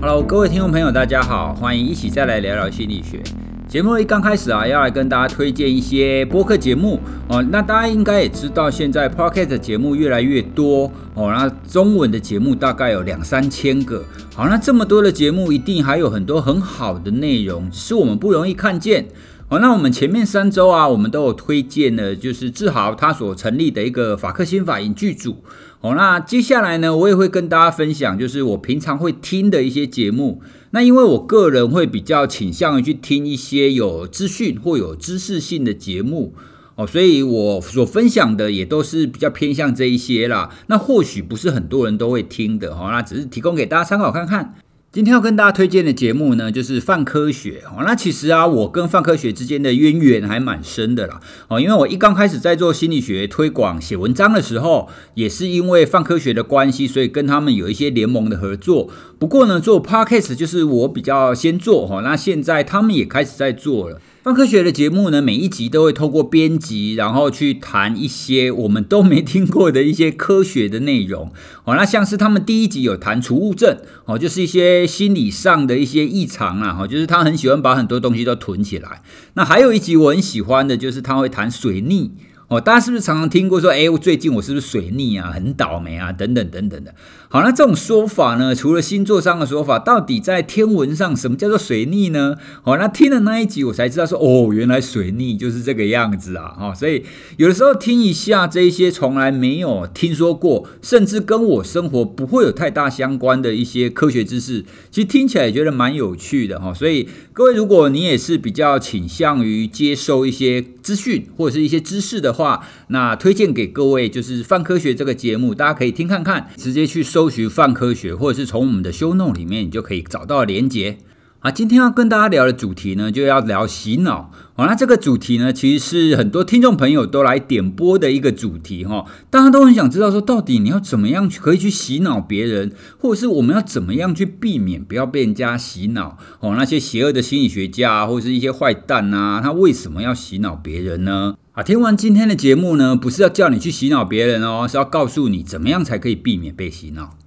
[0.00, 3.20] Hello，各位听众朋友，大家好，欢迎一起再来聊聊心理学。
[3.66, 7.42] 节目一刚开始啊，要来跟大家推荐一些播客节目哦。
[7.50, 11.32] 那大家应该也知道，现在 Pocket 节目越来越多哦。
[11.32, 14.04] 那中文的节目大概有两三千个。
[14.36, 19.04] 好，那这么多的节目，一定还有很多很好的内容，只是我们不容易看见。
[19.50, 25.38] 哦，那我们前面三周啊，我们都有推荐的，就是志豪他所成立的一个法克新法影剧组。
[25.80, 30.42] 哦，那接下来呢，我也会跟大家分享，就是我平常会听的一些节目。
[30.72, 36.34] 那因为我个人会比较倾向于去听一些有资讯或有知识性的节目，
[36.74, 40.50] 哦，所以我所分享的也都是比较偏向这一些啦。
[40.66, 44.56] 那或许不是很多人都会听的，哈，那只是提供给大家参考看看。
[44.98, 47.84] 今天要跟大家推荐的节目呢，就是泛科学哦。
[47.86, 51.60] 那其实啊，我跟泛科学之间的渊源还蛮深的啦哦。
[51.60, 58.90] 因为我一刚开始在做心理学推广、写文章的时候，也是因为泛科学的关系，所以跟他们有一些联盟的合作。
[59.20, 62.00] 不过呢，做 Podcast 就是我比较先做哈。
[62.00, 64.00] 那现在他们也开始在做了。
[64.20, 71.32] 放科学的节目呢，每一集都会透过编辑，然后去谈一些我们都没听过的一些科学的内容。
[71.64, 79.02] 哦，那像是他们第一集有谈储物症，哦，就是一些心理上的一些异常啊，哈，就是他很喜欢把很多东西都囤起来。
[79.34, 82.10] 那还有一集我很喜欢的，就是他会谈水逆。
[82.48, 86.94] 哦，大家是不是常常听过说，哎，我最近我是不是水逆啊，很倒霉啊，等等等等的。
[87.28, 92.36] 好，那这种说法呢，除了星座上的说法，到底在天文上什么叫做水逆呢？
[92.62, 96.56] 好，那听了那一集，我才知道说，哦，原来水逆就是这个样子啊。
[96.58, 97.04] 哦，所以
[97.36, 106.72] 有的时候听一下这一些从来没有听说过，甚至跟我生活不会有太大相关的一些科学知识，其实听起来也觉得蛮有趣的哈。
[106.72, 120.98] 所以各位，如果你也是比较倾向于接受一些资讯或者是一些知识的话，那推荐给各位就是泛科学这个节目，大家可以听看看，直接去搜寻泛科学，或者是从我们的修弄里面，你就可以找到连接。
[121.40, 124.32] 啊，今天要跟大家聊的主题呢，就要聊洗脑。
[124.56, 129.04] 好，那这个主题呢，其实是很多听众朋友都来点播的一个主题哈。
[129.30, 136.18] 大家都很想知道说，到底你要怎么样去可以去洗脑别人，或者是我们要怎么样去避免不要被人家洗脑？
[136.40, 141.36] 哦，那些邪恶的心理学家或者是一些坏蛋呐，他为什么要洗脑别人呢？
[141.58, 147.18] 啊，听完今天的节目呢，不是要叫你去洗脑别人哦，是要告诉你怎么样才可以避免被洗脑。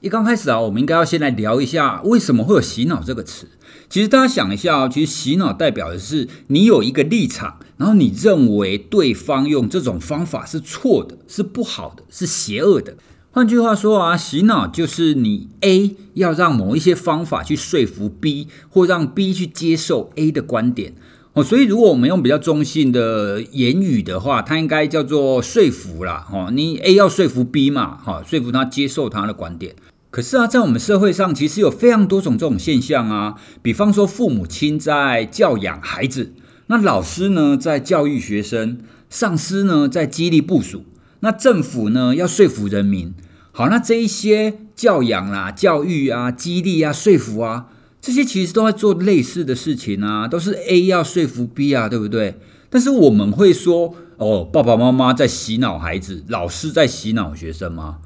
[0.00, 3.46] 一刚开始啊，我们应该要先来聊一下为什么会有洗脑这个词。
[3.88, 12.96] 其实大家想一下哦，其实洗脑代表的是你有一个立场，然后你认为对方用这种方法是错的，是不好的，是邪恶的。
[13.30, 20.94] 换句话说啊，洗脑就是你 A 要让某一些方法去说服 B，或让 B 去接受 A 的观点
[21.36, 21.44] 哦。
[21.44, 26.26] 所以如果我们用比较中性的言语的话，它应该叫做说服啦。
[26.32, 29.76] 哦，你 A 要说服 B 嘛，哈，说服他接受他的观点。
[30.10, 33.34] 可是啊，在我们社会上，其实有非常多种这种现象啊。
[33.60, 36.32] 比方说，父母亲在教养孩子，
[36.68, 38.78] 那老师呢在教育学生，
[39.10, 40.84] 上司呢在激励部署，
[41.20, 43.12] 那政府呢要说服人民。
[43.52, 47.66] 好，那这一些教养啦、教育啊、激励啊、说服啊，
[48.06, 52.36] 这些其实都在做类似的事情啊，都是 A 要说服 B 啊，对不对？
[52.70, 57.98] 但是我们会说，哦，爸爸妈妈在洗脑孩子，老师在洗脑学生吗？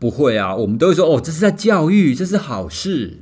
[0.00, 3.18] 不会啊，我们都会说哦，这是在教育，这是好事。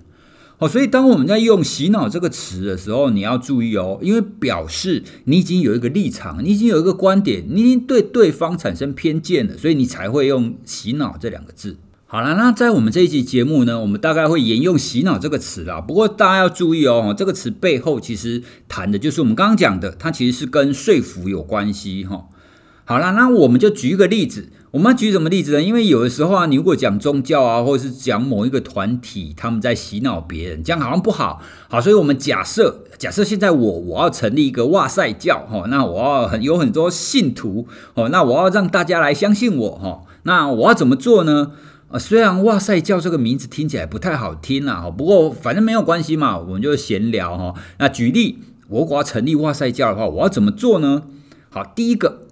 [0.56, 11.76] 哦，所以当我们在用“洗脑”这个词的时候，你要注意哦，因为表示你已经有一个立场，你已经有一个观点，你已经对对方产生偏见了，所以你才会用“洗脑”这两个字。
[12.12, 15.81] 好了，那在我们这一集节目呢，我们大概会沿用“洗脑”这个词啦。
[15.81, 22.27] 不过大家要注意哦，这个词背后其实谈的就是我们刚刚讲的，它其实是跟说服有关系哈。
[22.84, 24.50] 好了，那我们就举一个例子。
[24.73, 25.62] 我们要举什么例子呢？
[25.62, 31.41] 因为有的时候啊，你如果讲宗教啊，或者是讲某一个团体，他们在洗脑别人，这样好像不好。
[31.71, 41.53] 好，所以我们假设，假设现在我我要成立一个哇塞教，哈，那我要很有很多信徒，哦，那我要让大家来相信我，哈，那我要怎么做呢？
[41.93, 47.55] 啊，虽然哇塞叫这个名字听起来不太好听啦，哈，不过反正没有关系嘛，我们就闲聊哈。
[47.79, 51.03] 那举例，我如果要成立哇塞教的话，我要怎么做呢？
[51.50, 52.23] 好，第一个。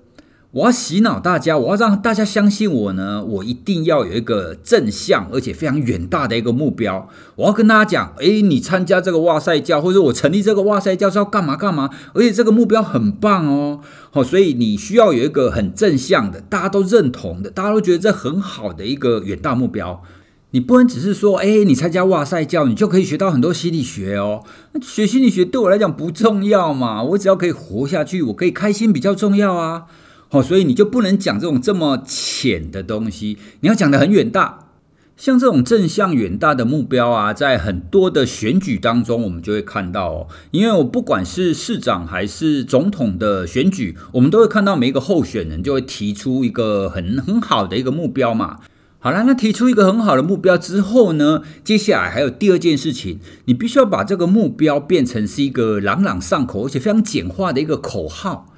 [0.52, 3.24] 我要洗脑大家，我要让大家相信我呢。
[3.24, 7.08] 我一定要有一个正向而且非常远大的一个目标。
[7.36, 11.88] 我要跟大家讲，诶，你参加这个哇塞教，或者我成立这个哇塞教是要干嘛干嘛？
[12.14, 13.78] 而且这个目标很棒哦。
[14.10, 20.02] 好，所以你需要有一个很正向的，大家都认同的，大家都觉得这很好的一个远大目标。
[20.50, 24.42] 你不能只是说，诶，你参加哇塞教，你就可以学到很多心理学哦。
[24.82, 27.04] 学心理学对我来讲不重要嘛？
[27.04, 29.84] 我只要可以活下去，我可以开心比较重要啊。
[30.32, 34.68] 好，所以你就不能讲这种这么浅的东西，你要讲得很远大。
[35.16, 40.28] 像这种正向远大的目标啊，在很多的选举当中，我们就会看到哦。
[40.52, 48.60] 因为我不管是市长还是总统的选举，我们都会看到每一个候选人就会提出一个很很好的一个目标嘛。
[49.00, 58.49] 好了，那提出一个很好的目标之后呢，接下来还有第二件事情，你必须要把这个目标变成是一个朗朗上口而且非常简化的一个口号。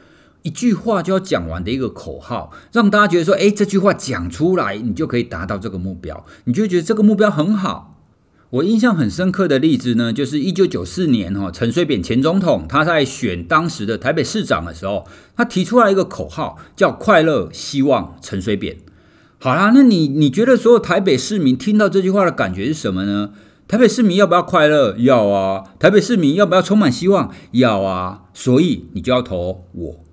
[0.42, 7.90] 一句话就要讲完的一个口号，让大家觉得说，诶，这句话讲出来，你就可以达到这个目标，你就觉得这个目标很好。
[8.50, 18.76] 我印象很深刻的例子呢，就是一九九四年哈，陈水扁前总统他在选当时的台北市长的时候，他提出来一个口号，叫“快乐希望陈水扁”。
[19.40, 23.30] 好啦，那你你觉得所有台北市民听到这句话的感觉是什么呢？
[23.66, 24.96] 台北市民要不要快乐？
[24.98, 25.64] 要啊。
[25.78, 27.32] 台北市民要不要充满希望？
[27.52, 28.24] 要啊。
[28.34, 30.04] 所以你就要投我。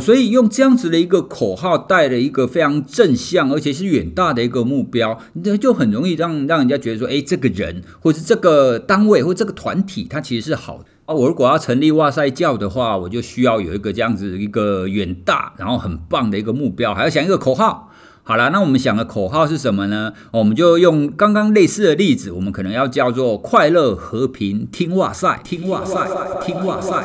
[0.00, 11.14] 所以用这样子的一个口号，带了一个非常正向，而且是远大的一个目标，那就很容易让让人家觉得说，哎，这个人，或是这个单位，或这个团体，它其实是好的啊。
[11.14, 17.92] 我如果要成立哇塞教的话，我就需要有一个这样子一个远大，然后很棒的一个目标，还要想一个口号。
[18.28, 20.12] 好了，那我们想的口号是什么呢？
[20.32, 26.04] 我们就用刚刚类似的例子，我们可能要叫做快乐和平听哇塞，听哇塞，
[26.44, 27.04] 听哇塞。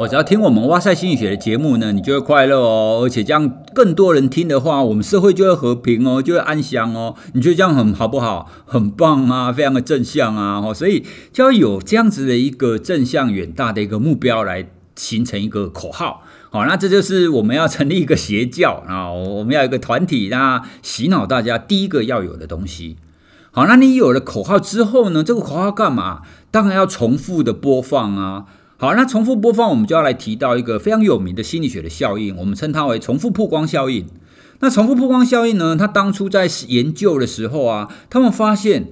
[0.00, 7.14] 我只要听我们哇塞心理学的节目呢，你就会快乐哦，而且这样更多人听的话，我们社会就会和平哦，就会安详哦。
[7.34, 8.50] 你觉得这样很好不好？
[8.64, 10.74] 很棒啊，非常的正向啊。
[10.74, 16.22] 所以就要有这样子的一个正向远大的一个目标来形成一个口号。
[16.50, 22.96] 好，那这就是我们要成立一个邪教啊，我们要一个团体，那洗脑大家第一个要有的东西。
[23.50, 25.24] 好，那你有了口号之后呢？
[25.24, 26.22] 这个口号干嘛？
[26.50, 28.44] 当然要重复的播放啊。
[28.76, 34.06] 好，那重复播放，我们就要来提到一个非常有名的心理学的效应，我们称它为重复曝光效应。
[34.60, 35.76] 那重复曝光效应呢？
[35.76, 38.88] 它当初在研究的时候啊，他们发现，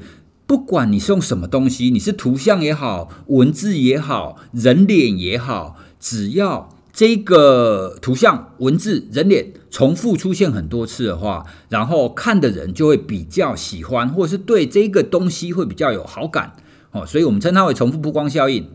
[0.47, 5.76] 不管你是用什么东西，你是图像也好，文字也好，人脸也好，
[6.08, 16.55] 只要这个图像、文字、人脸重复出现很多次的话，然后看的人就会比较喜欢，或者是对这个东西会比较有好感。
[16.93, 18.69] 哦，所以我们称它为重复曝光效应。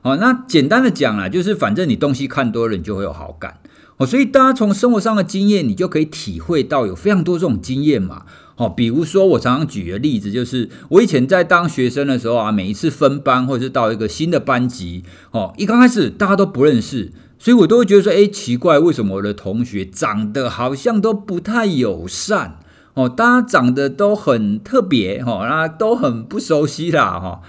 [0.00, 3.60] 哦，那简单的讲啦，就是反正你东西看多了，你就会有好感。
[3.98, 8.24] 哦，所以大家从生活上的经验，你就可以体会到有非常多这种经验嘛。
[8.58, 17.12] 哦，比如说我常常举的例子，就是我以前在当学生的时候啊，每一次分班或者是到一个新的班级，哦，一刚开始大家都不认识。
[17.40, 22.58] 所以我都会觉得说，诶，奇怪，为什么我的同学长得好像都不太友善
[22.94, 23.08] 哦？
[23.08, 27.40] 大家长得都很特别哈，那都很不熟悉啦哈。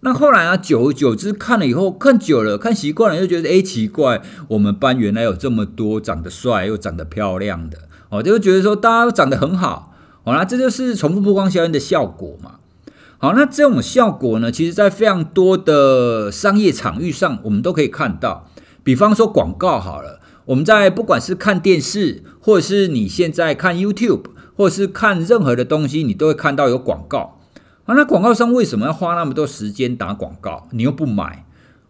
[0.00, 7.78] 那后来啊，久而久之看了以后，看久了，看习惯了，又觉得诶，奇怪，我们班原来有这么多长得帅又长得漂亮的
[8.08, 9.94] 哦，就觉得说大家都长得很好，
[10.26, 12.56] 好啦，这就是重复曝光效应的效果嘛。
[13.18, 18.50] 好，那这种效果呢，其实在非常多的商业场域上，我们都可以看到。
[18.82, 24.24] 比方说广告好了，我们在不管是看电视，或者是你现在看 YouTube，
[24.56, 27.38] 或者是看任何的东西，你都会看到有广告。
[27.84, 30.66] 啊，那广告商为什么要花那么多时间打广告？
[30.72, 31.46] 你又不买，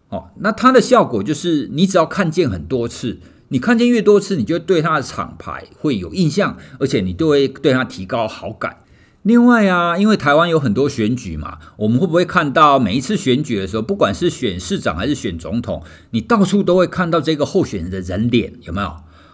[0.09, 3.17] 哦，那它的效果就是，你只要看见很多次，
[3.49, 8.77] 你看见越多次，你就对他的厂牌会有印象，而且你都会对他提高好感。
[9.23, 18.87] 另外啊，因为台湾有很多选举嘛，我们会不会看到每一次选举的时候，不管是选市长还是选总统，你到处都会看到这个候选人的人脸，有没有？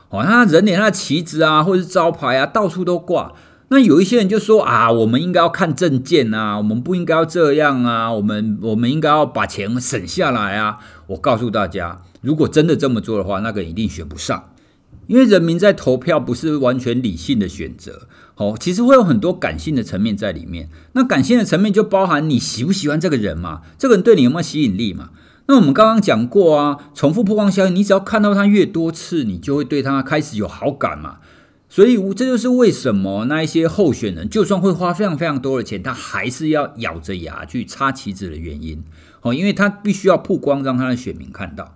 [0.10, 3.34] 哦，他人脸、他的旗子啊，或者是招牌啊，到处都挂。
[3.70, 10.78] 那有一些人就说啊，我们应该要看证件啊，我们不应该要这样啊，我们我们应该要把钱省下来啊。
[11.08, 14.50] 我告诉大家，如果真的这么做的话，那个一定选不上。
[15.08, 20.70] 因为人民在投票不是完全理性的选择，哦，其实会有很多感性的层面在里面。
[20.94, 23.62] 那感性的层面就包含你喜不喜欢这个人嘛？
[23.78, 25.10] 这个人对你有没有吸引力嘛？
[25.48, 31.18] 那我们刚刚讲过啊，重复曝光效应，你只要看到他越多次，你就会对他开始有好感嘛。
[31.68, 38.82] 所以这就是为什么那一些候选人就算会花非常非常多的钱，他还是要咬着牙去插旗子的原因，
[39.22, 41.76] 哦，因为他必须要曝光，让他的选民看到。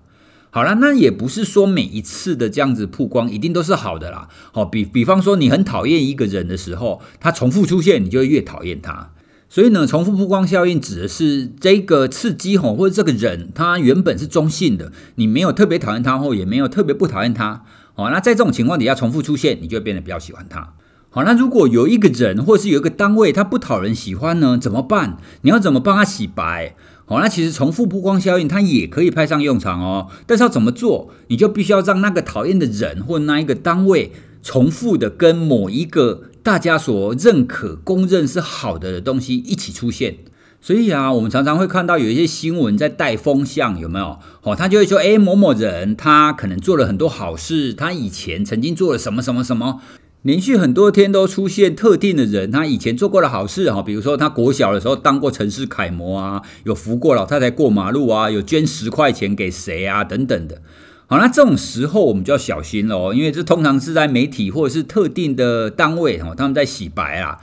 [0.58, 4.28] 好了，那也不是说每一次的这样子曝光一定都是好的啦。
[4.52, 9.12] 好，比比方说你很讨厌一个人的时候，他重复出现，你就会越讨厌他。
[9.48, 17.64] 所以呢，重复曝光效应指的是这个刺激吼，或者这个人他原本是中性的，你没有特别讨厌他，或也没有特别不讨厌他。
[17.94, 20.74] 好，那在这种情况底下重复出现，你就会变得比较喜欢他。
[21.12, 25.18] 好，那如果有一个人或是有一个单位他不讨人喜欢呢，怎么办？
[25.42, 26.74] 你要怎么帮他洗白？
[27.10, 31.10] 好，那其实重复曝光效应它也可以派上用场哦，但是要怎么做？
[31.30, 34.12] 你就必须要让那个讨厌的人或那一个单位，
[34.44, 40.18] 重复的跟某一个大家所认可、公认是好的的东西一起出现。
[40.60, 44.20] 所以啊，我们常常会看到有一些新闻在带风向，有没有？
[44.42, 49.80] 哦，他就会说，诶，某某人他可能做了很多好事，他以前曾经做了什么什么什么，
[50.28, 60.62] 连续很多天都出现特定的人，他以前做过的好事，哈，比如说他国小的时候当过城市楷模啊，有扶过老太太过马路啊，有捐十块钱给谁啊，等等的。
[61.06, 67.38] 好，那这种时候我们就要小心了，因为这通常是在媒体或者是特定的单位，哈，他们在洗白啊。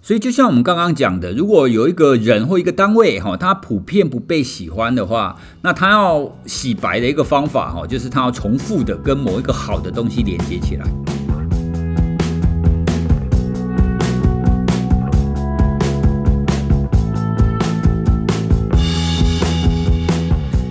[0.00, 10.86] 所以，就像我们刚刚讲的，如果有一个人或一个单位，哈，他普遍不被喜欢的话，那他要洗白的一个方法，哈，就是他要重复的跟某一个好的东西连接起来。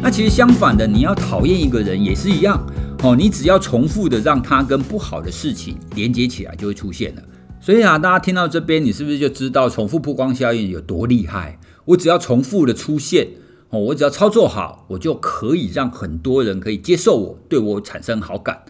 [0.10, 2.66] 其实相反的，你要讨厌一个人也是一样，
[3.04, 7.22] 哦，你只要重复的让他跟不好的事情连接起来，就会出现了。
[7.62, 11.60] 所以啊，大家听到这边，你是不是就知道重复曝光效应有多厉害？
[11.86, 13.28] 我只要重复的出现
[13.70, 18.64] 哦，我只要操作好，我就可以让很多人可以接受我，对我产生好感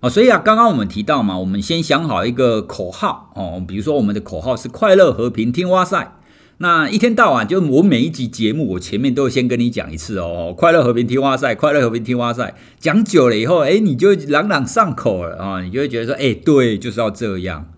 [0.00, 0.08] 啊。
[0.08, 6.16] 所以啊，刚刚我们提到嘛，我们先想好一个口号哦，比如说我们的口号是快乐和平听哇赛。
[6.62, 12.54] 那一天到晚就我每一集节目，我前面都先跟你讲一次哦，快乐和平听哇赛，快乐和平听哇赛。
[12.78, 17.72] 讲久了以后，哎，你就朗朗上口了啊，你就会觉得说，哎，对，就是要这样。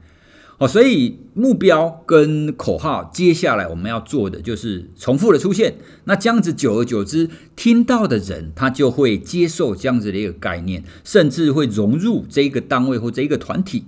[0.59, 5.77] 哦，所以目标跟口号，接下来我们要做的就是重复的出现。
[6.07, 13.85] 那这样子久而久之，听到的人他就会接受这样子的一个概念，甚至会融入这一个单位或这一个团体。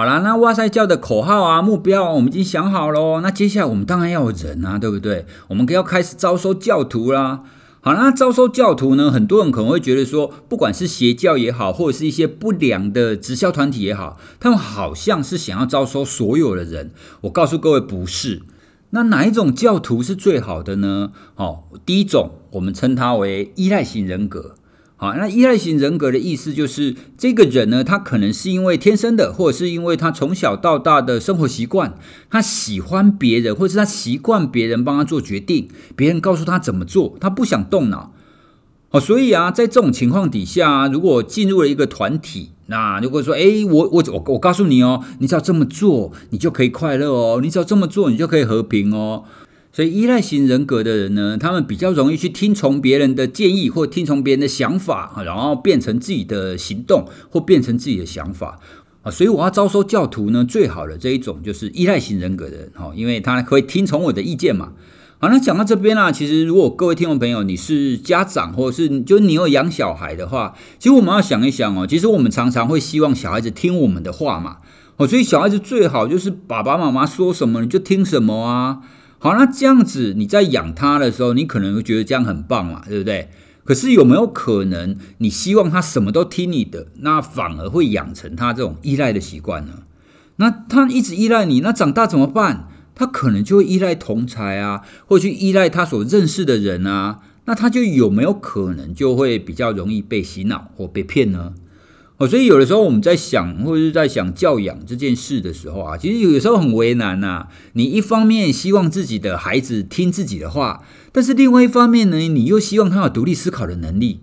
[0.00, 3.20] 好啦，那哇塞教的口号啊、目标啊，我们已经想好喽。
[3.20, 5.26] 那接下来我们当然要有人啊，对不对？
[5.48, 7.42] 我们要开始招收教徒啦。
[7.82, 9.10] 好，那招收教徒呢？
[9.10, 16.92] 很多人可能会觉得说，不管是邪教也好，或者是一些不良的直销团体也好，他们好像是想要招收所有的人。
[17.20, 18.40] 我告诉各位，不是。
[18.92, 21.12] 那哪一种教徒是最好的呢？
[21.36, 24.54] 哦，第一种，我们称它为依赖型人格。
[25.00, 31.94] 好，那依赖型人格的意思就是，这个人呢，他可能是因为天生的，或者是因为他从小到大的生活习惯，
[32.28, 38.12] 他喜欢别人，或者是他习惯别人帮他做决定，别人告诉他怎么做，他不想动脑。
[38.90, 49.24] 好，所以啊，在这种情况底下，如果进入了一个团体，那如果说，诶，我我我我告诉你哦，你只要这么做，你就可以快乐哦，你只要这么做，你就可以和平哦。
[49.72, 58.58] 所以依赖型人格的人呢，他们比较容易去听从别人的建议，或听从别人的想法，然后变成自己的行动，或变成自己的想法
[59.02, 59.10] 啊。
[59.12, 64.72] 所以我要招收教徒呢，最好的这一种就是依赖型人格的人哈，因为他会听从我的意见嘛。
[65.20, 74.56] 好，那讲到这边啊，其实如果各位听众朋友你是家长，或者是就你有养小孩的话，其实我们要想一想哦，其实我们常常会希望小孩子听我们的话嘛。
[74.96, 78.80] 哦，所以小孩子最好就是爸爸妈妈说什么你就听什么啊。
[79.22, 83.28] 好，那这样子你在养他的时候，你可能会觉得这样很棒嘛，对不对？
[83.64, 89.82] 可是有没有可能，你希望他什么都听你的，那反而会养成他这种依赖的习惯呢？
[90.36, 92.66] 那他一直依赖你，那长大怎么办？
[92.94, 101.52] 他可能就会依赖同侪啊，或去依赖他所认识的人啊，那他就有没有可能就会比较容易被洗脑或被骗呢？
[102.20, 107.48] 哦，所以有的时候我们在想，或者是在想教养这件事的时候啊，其实有时候很为难呐。
[107.72, 114.20] 你一方面希望自己的孩子听自己的话，但是另外一方面呢，你又希望他有独立思考的能力。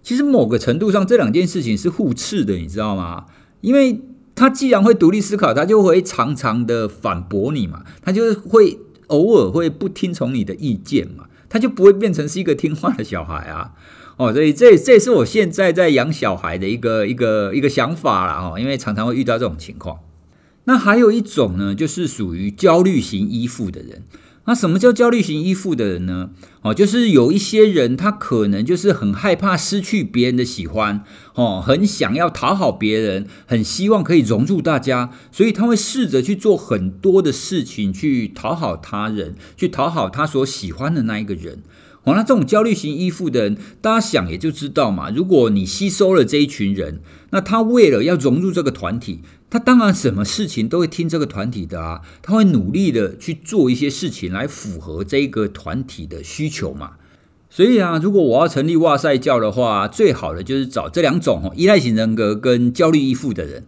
[0.00, 3.24] 其实某个程度上，这两件事情是互斥的，你知道吗？
[3.62, 4.00] 因为
[4.36, 8.78] 他既然会独立思考，他就会常常的反驳你嘛，他就会
[9.08, 13.72] 偶尔会不听从你的意见嘛，他就不会变成是一个听话的小孩啊。
[14.20, 18.34] 哦，所以这这是我现在在养小孩的一个一个一个想法啦。
[18.52, 20.00] 哦，因为常常会遇到这种情况。
[20.64, 24.02] 那还有一种呢，就是属于焦虑型依附的人。
[24.44, 26.30] 那什么叫焦虑型依附的人呢？
[26.60, 31.02] 哦，就是有一些人他可能就是很害怕失去别人的喜欢，
[31.34, 41.62] 哦，很想要讨好别人，很希望可以融入大家，所以他会试着去做很多的事情去讨好他人，去讨好他所喜欢的那一个人。
[42.04, 45.10] 哦，那这种焦虑型依附的人，大家想也就知道嘛。
[45.10, 52.00] 如果你吸收了这一群人，那他为了要融入这个团体，他当然什么事情都会听这个团体的啊。
[52.22, 56.92] 他会努力的去做一些事情来符合这个团体的需求嘛。
[57.50, 63.66] 所以啊，如果我要成立哇塞教的话，最好的就是找这两种，依赖型人格跟焦虑依附的人。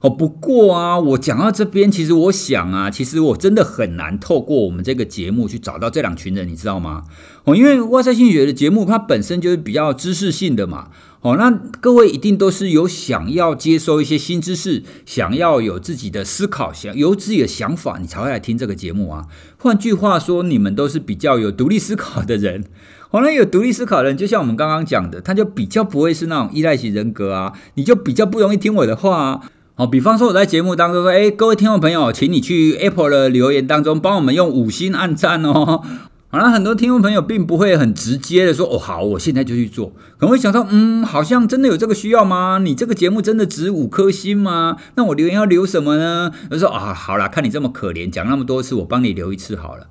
[0.00, 7.02] 哦，不过啊，我讲到这边，其实我想啊，其实我真的很难透过我们这个节目去找到这两群人，你知道吗？
[7.42, 10.90] 哦，因为哇赛心理学的节目，它本身就是比较知识性的嘛。
[11.22, 11.50] 哦，那
[11.80, 19.26] 各位一定都是有想要接收一些新知识，想要有自己的思考，想有自己的想法，你才会来听这个节目啊。
[19.56, 22.62] 换句话说，你们都是比较有独立思考的人。
[23.10, 29.50] 哦，那有独立思考的人，就像我们刚刚讲的，他就比较不会是那种依赖型人格啊，你就比较不容易听我的话啊。
[29.78, 35.82] 好，比方说我在节目当中说，诶，各位听众朋友，请你去 Apple 的留言当中帮我们用五星按赞哦。
[36.30, 42.58] 好了，很多听众朋友并不会很直接的说，哦，好，我现在就去做，可能会想到，嗯，好像真的有这个需要吗？
[42.60, 44.78] 你这个节目真的值五颗星吗？
[44.96, 46.32] 那我留言要留什么呢？
[46.50, 49.86] 就说啊，好了，看你这么可怜，讲那么多次，我帮你留一次好了。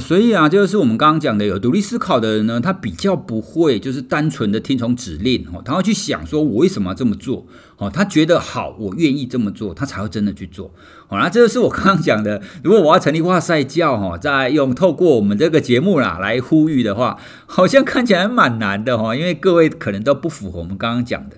[0.00, 7.46] 所以啊，就是我们刚刚讲的，有独立思考的人呢，他比较不会就是单纯的听从指令哦，他会去想说，我为什么要这么做？
[7.78, 10.72] 哦，他觉得好，我愿意这么做，他才会真的去做。
[11.08, 12.42] 好，那这个是我刚刚讲的。
[12.62, 21.36] 如果我要成立哇塞教哈，再用透过我们这个节目啦来呼吁的话，好像看起来蛮难的哈，因为各位可能都不符合我们刚刚讲的。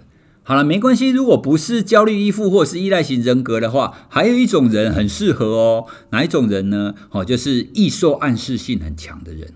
[0.49, 1.11] 好了，没关系。
[1.11, 5.85] 如果不是焦虑依附或是依赖型人格的话，还有一种人很适合哦。
[6.09, 6.95] 哪一种人呢？
[7.11, 9.53] 哦，就是易受暗示性很强的人。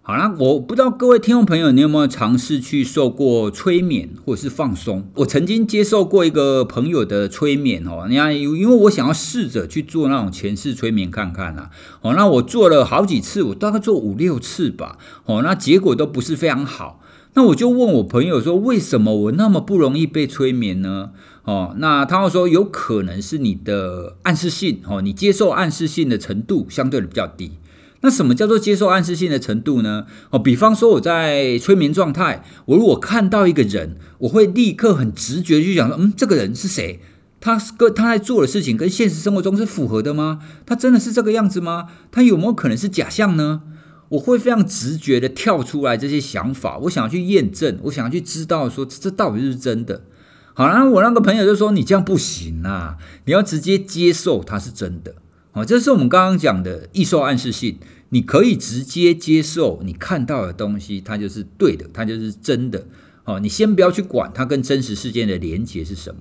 [0.00, 5.10] 好了，我不知道各位听众朋友，你有没有尝试去受过催眠或者是放松？
[5.16, 11.68] 我曾经接受过一个朋友的催眠哦，你看，因为我想要试着去做那种前世催眠看看啊。
[12.00, 14.96] 哦，那我做了好几次，我大概做五六次吧。
[15.26, 16.99] 哦，那结果都不是非常好。
[17.34, 21.10] 那我就问我朋友说，为什么我那么不容易被催眠呢？
[21.44, 27.52] 哦，那他会说，有可能是你的暗示性哦，你接受暗示性的程度相对的比较低。
[28.02, 30.06] 那什么叫做接受暗示性的程度呢？
[30.30, 37.00] 哦，比方说我在催眠状态，我如果看到一个人，我会立刻很直觉去想说，嗯，这个人是谁？
[37.40, 40.40] 他跟他在做的事情跟现实生活中是符合的吗？
[40.66, 41.86] 他真的是这个样子吗？
[42.10, 43.62] 他有没有可能是假象呢？
[44.10, 50.02] 我会非常直觉的跳出来这些想法，我想要去验证，我想要去知道说这到底是真的。
[50.52, 55.14] 好然后，我那个朋友就说，你这样不行啊，你要直接接受它是真的。
[55.52, 57.78] 好，这是我们刚刚讲的易受暗示性，
[58.10, 62.84] 你可以直接接受你看到的东西，它就是对的，它就是真的。
[63.22, 66.20] 好，你先不要去管它跟真实事件的连结是什么。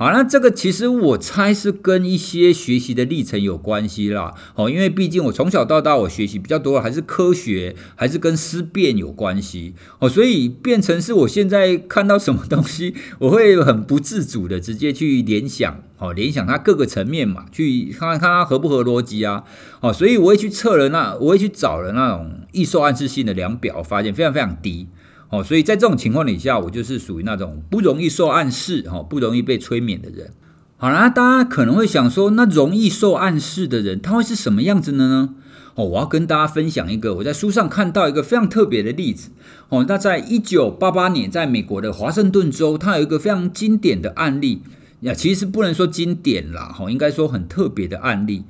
[0.00, 4.32] 好，那这个其实我猜是跟一些学习的历程有关系啦。
[4.54, 9.74] 哦，因为毕竟我从小到大我学习比较多还是科学，还是跟思辨有关系。
[9.98, 19.44] 哦，所以变成是我现在看到什么东西，我会很不自主的直接去联想，哦，联想它各个层面嘛，去看看它合不合逻辑啊。
[19.80, 24.86] 哦，所以我也去测了那，我也去找了那种易受暗示性的量表，发现非常非常低。
[25.30, 30.32] 哦，所以在这种情况底下，我就是属于那种不容易受暗示、哈不容易被催眠的人。
[30.76, 35.34] 好啦，大家可能会想说，那容易受暗示的人，他会是什么样子的呢？
[35.76, 39.30] 哦，我要跟大家分享一个我在书上看到一个非常特别的例子。
[39.68, 44.62] 哦，那在一九八八年，在美国的华盛顿州，它有一个非常经典的案例。
[45.02, 48.42] 呀，其实不能说经典啦，哈，应该说很特别的案例。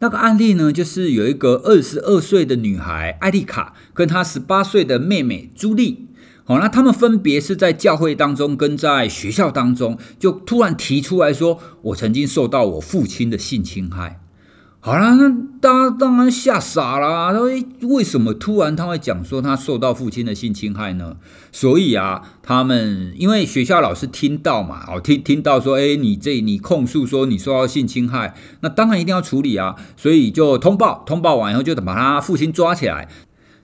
[0.00, 6.06] 那个案例呢，就是有一个二十二岁的女孩艾丽卡，跟她十八岁的妹妹朱莉。
[6.48, 14.20] 好，那他们分别是在教会当中跟在学校当中，就突然提出来说：“我曾经受到我父亲的性侵害。”
[14.78, 15.28] 好啦，那
[15.60, 17.32] 大家当然吓傻了。
[17.32, 17.50] 他说
[17.92, 21.16] ：“为什么突然他会讲说他受到父亲的性侵害呢？”
[21.50, 33.08] 所以啊，他们因为学校老师听到嘛，哦，听听到说：“诶，你这你控诉说你受到性侵害，那当然一定要处理啊。”所以就通报，通报完以后就把他父亲抓起来。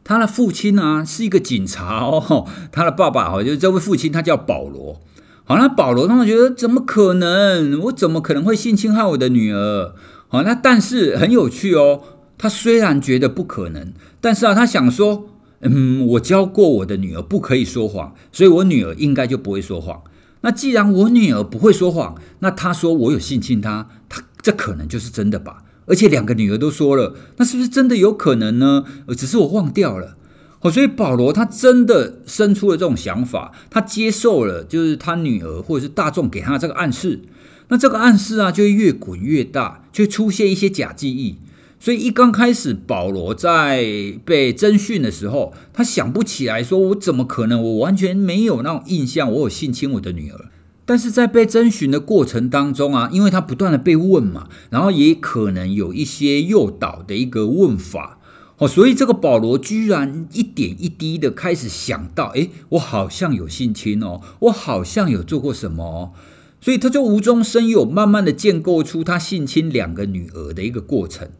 [0.04, 5.00] 他的父亲呢是一个警察哦， 他的爸爸哦就是这位父亲，他叫保罗。
[5.44, 7.80] 好，那保罗他们觉得怎么可能？
[7.82, 9.94] 我怎么可能会性侵害我的女儿？
[10.28, 12.00] 好，那但是很有趣哦。
[12.38, 15.28] 他虽然觉得不可能，但是啊，他想说，
[15.60, 20.02] 嗯，我教过我的女儿不可以说谎，所以我女儿应该就不会说谎。
[20.40, 25.62] 那既然我女儿不会说谎，那他说我有性侵她，他这可能就是真的吧？
[25.86, 28.84] 而且两个女儿都说了，那是不是真的有可能呢？
[29.06, 30.16] 呃，只是我忘掉了。
[30.60, 37.20] 哦，所以保罗他真的生出了这种想法，他接受了，就是他女儿或者是大众给他的这个暗示。
[37.68, 41.38] 那这个暗示啊，就会越滚越大，就会出现一些假记忆。
[41.80, 43.82] 所以一刚开始，保罗在
[44.24, 47.60] 被侦讯的时候，他想不起来，说我怎么可能？
[47.60, 50.51] 我完全没有那种印象，我有性侵我的女儿。
[50.92, 58.18] 但是在被征询的过程当中啊，因为他不断的被问嘛，然后也可能有一些诱导的一个问法，
[58.58, 66.12] 哦，所以这个保罗居然一点一滴的开始想到，诶，我好像有性侵哦，我好像有做过什么哦，
[66.60, 71.30] 所以他就无中生有，慢慢的建构出他性侵两个女儿的一个过程。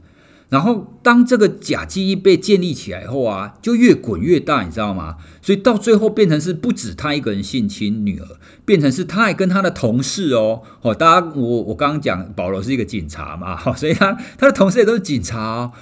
[0.52, 5.16] 然后，当这个假记忆被建立起来后啊，就越滚越大，你知道吗？
[5.40, 8.26] 所以到最后变成是不止他一个人性侵女儿，
[8.66, 15.72] 变成是他还跟他的同事哦，哦，大家我我刚刚讲保罗是一个警察嘛， 所以他他的同事也都是警察哦，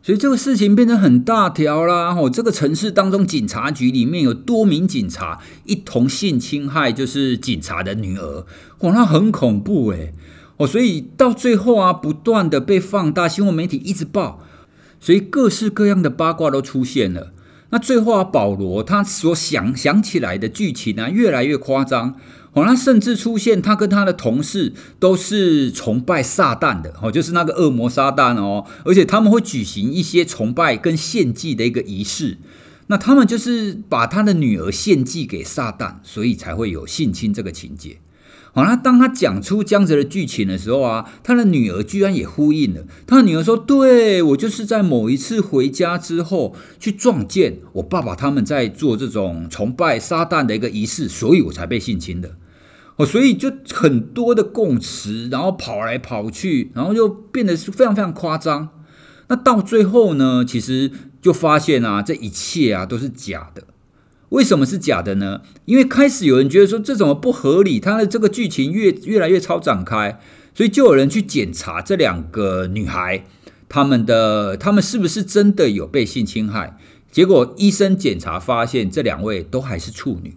[0.00, 2.14] 所以这个事情变成很大条啦。
[2.14, 8.46] 哦，这个城市当中警察局里面有多名警察一同性侵害，就是警察的女儿，
[8.78, 10.14] 哇，那很恐怖诶。
[10.60, 14.42] 哦，所以到最后啊，不断的被放大，新闻媒体一直报，
[15.00, 17.32] 所以各式各样的八卦都出现了。
[17.70, 22.14] 那最后啊，保罗他所想想起来的剧情啊，越来越夸张。
[22.52, 32.36] 哦，他甚至出现他跟他的同事都是崇拜撒旦的，哦，就是那个恶魔撒旦哦，而且他们会举行一些崇拜跟献祭的一个仪式。
[32.88, 37.96] 那他们就是把他的女儿献祭给撒旦，所以才会有性侵这个情节。
[38.52, 42.84] 好，那当他讲出这样子的剧情的时候啊，他的女儿居然也呼应了。
[43.06, 52.36] 他的女儿说：“对，我就是在某一次回家之后，去撞见我爸爸他们在做这种崇拜撒旦的一个仪式，所以我才被性侵的。”
[52.96, 58.68] 哦，所以就很多的供词，然后跑来跑去，然后就变得是非常非常夸张。
[59.28, 60.90] 那到最后呢，其实
[61.22, 63.62] 就发现啊，这一切啊都是假的。
[64.30, 65.42] 为什么是假的呢？
[65.66, 70.18] 因为开始有人觉得说，这怎么不合理，他的这个剧情越越来越超展开，
[70.54, 73.24] 所以就有人去检查这两个女孩，
[73.68, 76.78] 他们的他们是不是真的有被性侵害？
[77.10, 80.36] 结果医生检查发现，这两位都还是处女，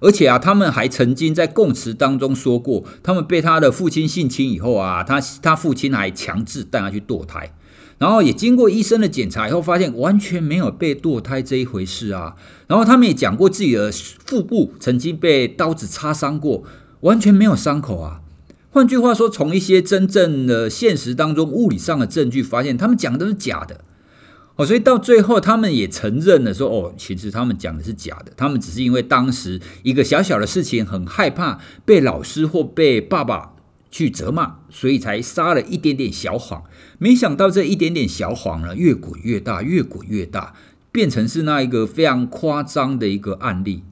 [0.00, 7.54] 而且啊，他们还曾经在供词当中说过，他们被他的父亲性侵以后啊，他他父亲还强制带他去堕胎。
[7.98, 12.36] 然后也经过医生的检查以后，发现完全没有被堕胎这一回事啊。
[12.66, 13.90] 然后他们也讲过自己的
[14.24, 16.62] 腹部曾经被刀子擦伤过，
[17.00, 18.20] 完全没有伤口啊。
[18.70, 23.80] 换句话说，从一些真正的现实当中物理上的证据发现，他们讲的都是假的。
[24.54, 33.54] 哦，所以到最后他们也承认了说，哦，其实他们讲的是假的，他们只是因为当时一个小小的事情很害怕被老师或被爸爸
[33.90, 36.64] 去责骂，所以才撒了一点点小谎。
[36.98, 40.54] 没想到这一点点小谎呢，越滚越大，越滚越大，
[40.90, 43.82] 变成是那一个非常夸张的一个案例。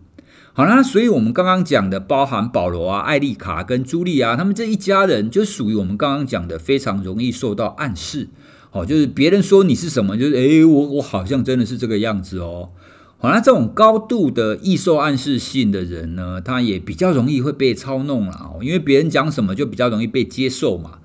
[0.53, 8.29] 好啦，所以我们刚刚讲的，包含保罗啊、艾丽卡跟朱莉啊，他们这一家人，就属于我们刚刚讲的非常容易受到暗示。
[8.73, 12.71] 哦，就是别人说你是什么，就是诶，我我好像真的是这个样子哦。
[13.18, 20.98] 好，那这种高度的易受暗示性的人呢，他也比较容易会被操弄了，因为别人讲什么就比较容易被接受嘛。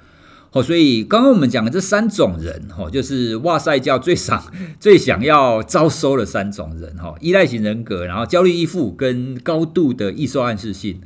[0.52, 4.43] 哦，所以刚刚我们讲的这三种人，哈，就是哇塞教最想
[4.78, 11.00] 最想要招收的三种人，哈，依赖型人格，然后焦虑依附跟高度的易受暗示性。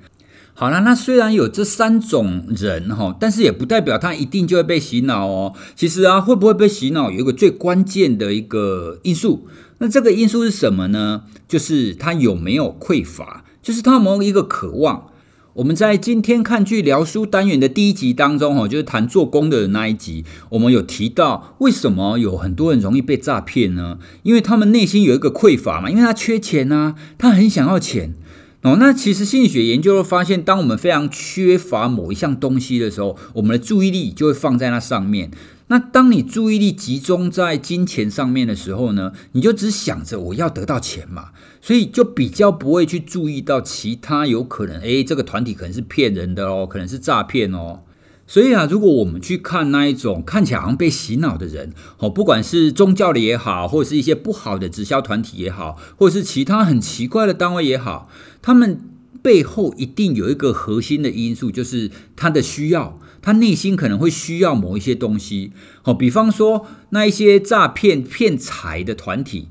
[0.55, 5.53] 好了，那虽然有这三种人，哈，但是也不代表他一定就会被洗脑哦。
[5.75, 9.47] 其实啊，会不会被洗脑，有一个最关键的一个因素。
[9.79, 11.23] 那这个因素是什么呢？
[11.47, 15.07] 就是他有没有匮乏，就是他有没有一个渴望。
[15.55, 23.97] 我们在今天看剧聊书单元的第一集当中，哈，就是谈做工的那一集，我们有提到为什么有很多人容易被诈骗呢？
[24.23, 28.15] 因为他们内心有一个匮乏嘛，因为他缺钱啊，他很想要钱
[28.63, 28.75] 哦。
[28.77, 35.31] 那其实心理学研究会发现，当我们非常缺乏某一项东西的时候，我们的注意力就会放在那上面。
[35.67, 47.82] 那当你注意力集中在金钱上面的时候呢，你就只想着我要得到钱嘛，所以就比较不会去注意到其他有可能，诶，这个团体可能是骗人的哦，可能是诈骗哦。
[48.28, 58.10] 所以啊，如果我们去看那一种看起来好像被洗脑的人，哦，不管是宗教的也好，或者是一些不好的直销团体也好，或者是其他很奇怪的单位也好，
[58.41, 58.82] 他们
[59.25, 62.99] 背后一定有一个核心的因素，就是他的需要。
[63.23, 69.47] 他内心可能会需要某一些东西，好，比方说那一些诈骗骗财的团体，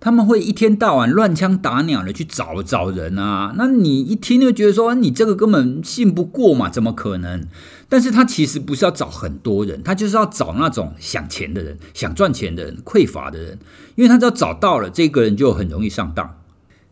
[0.00, 3.52] 他们会一天到晚乱枪打鸟的去找找人啊。
[3.58, 7.46] 那你一听就觉得说，你这个根本信不过嘛，怎么可能？
[7.90, 13.58] 但是他其实不是要找很多人，他就是要找那种想钱的人、想赚钱的人、匮乏的人，
[13.96, 16.39] 因为他只要找到了这个人，就很容易上当。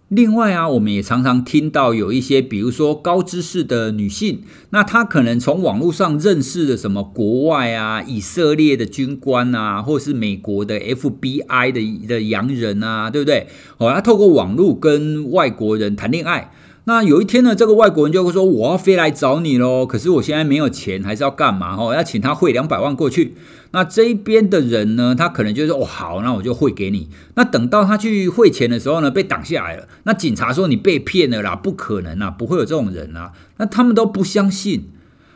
[0.08, 4.40] 另外啊，我们也常常听到有一些，比如说高知识的女性，
[4.70, 13.48] 那她可能从网络上认识的什么国外啊、以色列的军官啊，或是美国的 FBI 的的洋人啊，对不对？
[13.76, 16.52] 哦，她透过网络跟外国人谈恋爱。
[16.88, 21.76] 那有一天呢，这个外国人就会说：“我要飞来找你喽，可是我现在没有钱，还是要干嘛？
[21.76, 23.34] 哦，要请他汇两百万过去。”
[23.72, 29.86] 那这边的人呢，他可能就说：“哦，好，那我就汇给你。”那等到他去汇钱的时候呢，被挡下来了。
[30.04, 34.88] 那警察说：“你被骗了啦，不可能啊，不会有这种人啊。”那他们都不相信。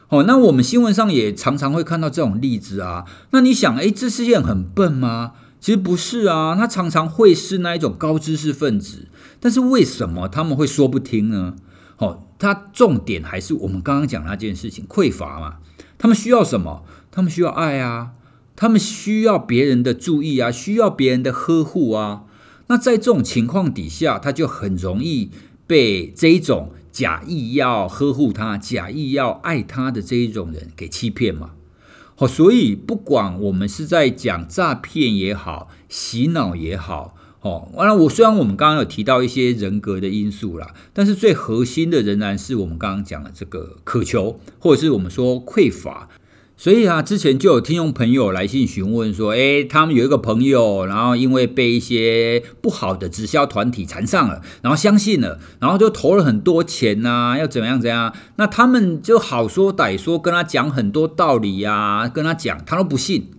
[0.09, 3.05] 哦，那我们新闻上也常常会看到这种例子啊。
[3.33, 5.33] 那你想，诶，这世界很笨吗？
[5.61, 9.07] 其实不是啊，他常常会是那一种高知识分子，
[9.43, 11.57] 但是为什么他们会说不听呢？
[11.99, 15.57] 哦，他重点还是我们刚刚讲那件事情，匮乏嘛。
[15.99, 16.85] 他们需要什么？
[17.11, 18.13] 他们需要爱啊，
[18.55, 22.23] 他们需要别人的注意啊，需要别人的呵护啊。
[22.69, 25.31] 那在这种情况底下，他就很容易
[25.67, 31.51] 被这一种假意要呵护他、假意要爱他的这一种人给欺骗嘛。
[32.15, 46.09] 好，所以不管我们是在讲诈骗也好、洗脑也好，哦，完了，我虽然我们刚刚有提到一些人格的因素啦，但是最核心的仍然是我们刚刚讲的这个渴求，或者是我们说匮乏。
[46.57, 58.15] 所以啊，之前就有听众朋友来信询问说，诶，他们有一个朋友，然后因为被一些不好的直销团体缠上了，然后相信了，然后就投了很多钱呐、要怎么样怎样？
[58.37, 63.31] 那他们就好说歹说，跟他讲很多道理呀、啊，跟他讲，他都不信。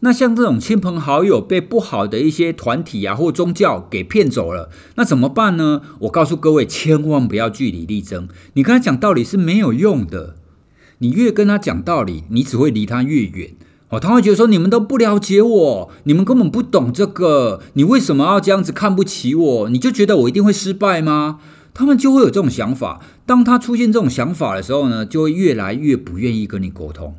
[0.00, 5.82] 那像这种亲朋好友被不好的一些团体啊或宗教给骗走了，那怎么办呢？
[6.00, 10.36] 我告诉各位，千万不要据理力争，你跟他讲道理是没有用的。
[11.02, 13.52] 你越跟他讲道理，你只会离他越远
[13.88, 13.98] 哦。
[13.98, 19.68] 他会觉得说，你们都不了解我，你们根本不懂这个，你为什么要这样子看不起我？
[19.70, 21.38] 你就觉得我一定会失败吗？
[21.72, 23.00] 他们就会有这种想法。
[23.24, 27.14] 当他出现这种想法的时候呢，就会越来越不愿意跟你沟通。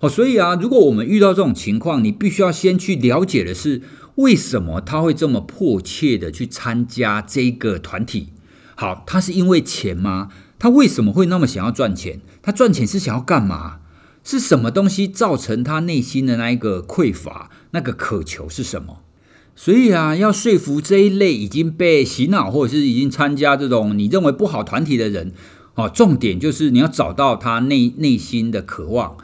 [0.00, 3.82] 哦，所以啊，如果我们遇到这种情况，你必须要先去了解的是，
[4.16, 8.28] 为什么他会这么迫切的去参加这个团体？
[8.74, 10.28] 好，他是因为钱吗？
[10.58, 12.20] 他为什么会那么想要赚钱？
[12.42, 13.78] 他赚钱是想要干嘛？
[14.22, 17.50] 是什么东西造成他内心的那一个匮乏？
[17.70, 18.98] 那个渴求是什么？
[19.54, 25.32] 所以啊，要说服这一类已经被洗脑或者是已经参加这种你认为不好团体的人，
[25.74, 29.16] 哦，重点就是你要找到他内内心的渴望，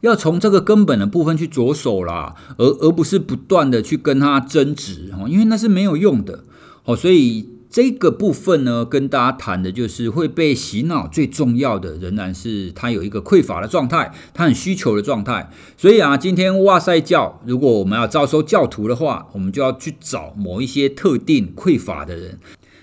[0.00, 6.44] 要从这个根本的部分去着手啦，而而不是不断的去跟他争执哦，因为那是没有用的
[6.84, 7.48] 哦，所以。
[7.72, 15.48] 这个部分呢，跟大家谈的就是会被洗脑，最重要的仍然是他有一个匮乏的状态，他很需求的状态。
[15.76, 22.40] 所以啊，今天哇塞教，如果我们要招收教徒的话，我们就要去找某一些特定匮乏的人，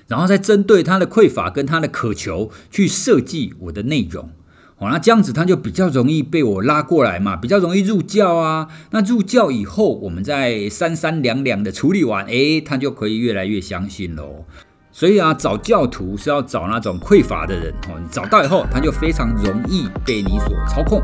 [0.08, 4.30] 然后再针对他的匮乏跟他的渴求去设计我的内容。
[4.79, 8.67] 哦，那这样子他就比较容易被我拉过来嘛，比较容易入教啊。
[8.91, 14.45] 那入教以后，我们再三三两两的处理完，诶，他就可以越来越相信喽。
[14.91, 17.99] 所以啊，找教徒是要找那种匮乏的人哦。
[17.99, 21.01] 你找到以后，他就非常容易被你所操控。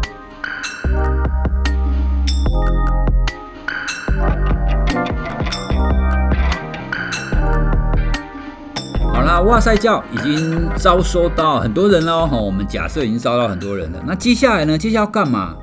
[9.26, 12.38] 啦，哇塞教已经招收到很多人了哈。
[12.38, 14.78] 我们假设已经招到很多人了，那接下来呢？
[14.78, 15.56] 接下来要干嘛？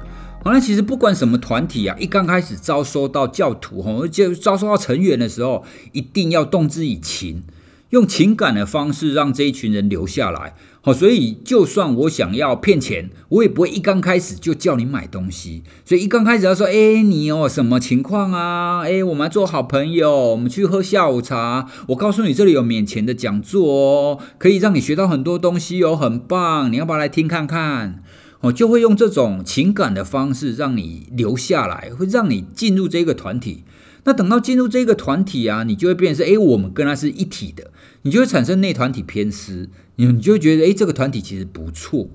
[0.42, 7.42] 好，那其实不管什么团体啊，一刚开始招收到教徒哈，就招收到成员的时候，一定要动之以情。
[7.90, 15.64] 用情感的方式让这一群人留下来，好，所以就算我想要骗钱，我也不会一刚开始就叫你买东西。
[15.84, 18.82] 所以一刚开始要说，哎，你有什么情况啊？
[18.84, 21.66] 哎，我们做好朋友，我们去喝下午茶。
[21.88, 26.72] 我告诉你，这里有免钱的讲座哦，可以让你学到很多东西哦，很棒。
[26.72, 28.04] 你要不要来听看看？
[28.40, 33.64] 哦，就会用这种情感的方式让你留下来，会让你进入这个团体。
[34.04, 37.70] 那等到进入这个团体啊，你就会变成是，诶，我们跟他是一体的，
[38.02, 42.08] 你就会产生内团体偏私，你你就会觉得，诶，这个团体其实不错。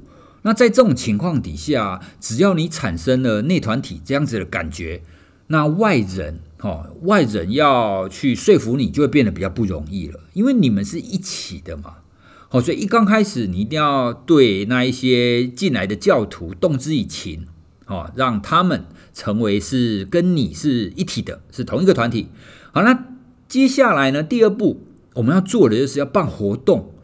[0.44, 5.02] 那在这种情况底下，只要你产生了内团体这样子的感觉，
[5.48, 11.96] 那外人，哦，外人要去说服你，就会变得比较不容易了，因为你们是一起的嘛。
[12.50, 17.48] 好，所以一刚开始，你一定要对那一些进来的教徒动之以情，
[17.88, 18.86] 哦，让他们。
[19.16, 22.28] 成为是跟你是一体的，是同一个团体。
[22.74, 23.06] 好，那
[23.48, 24.22] 接下来呢？
[24.22, 24.85] 第二步
[25.16, 26.95] 我们要做的就是要办活动。